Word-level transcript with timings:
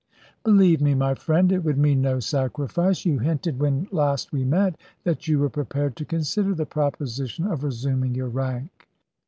"Believe 0.43 0.81
me, 0.81 0.95
my 0.95 1.13
friend, 1.13 1.51
it 1.51 1.63
would 1.63 1.77
mean 1.77 2.01
no 2.01 2.19
sacrifice. 2.19 3.05
You 3.05 3.19
hinted 3.19 3.59
when 3.59 3.87
last 3.91 4.31
we 4.31 4.43
met 4.43 4.75
that 5.03 5.27
you 5.27 5.37
were 5.37 5.47
prepared 5.49 5.95
to 5.97 6.05
consider 6.05 6.55
the 6.55 6.65
proposition 6.65 7.45
of 7.45 7.63
resuming 7.63 8.15
your 8.15 8.29
rank." 8.29 8.87